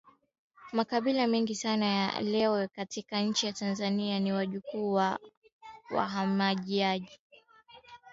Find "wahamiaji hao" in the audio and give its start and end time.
5.95-6.99